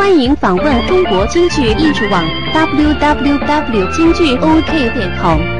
[0.00, 5.59] 欢迎访问中国京剧艺术网 www 京剧 ok 点 com